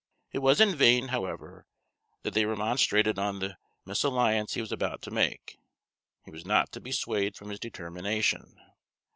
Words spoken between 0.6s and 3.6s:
vain, however, that they remonstrated on the